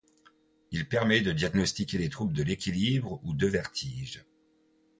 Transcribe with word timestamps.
Il 0.71 0.89
permet 0.89 1.21
de 1.21 1.31
diagnostiquer 1.31 1.99
les 1.99 2.09
troubles 2.09 2.33
de 2.33 2.41
l'équilibre 2.41 3.21
ou 3.23 3.35
de 3.35 3.45
vertige. 3.45 4.25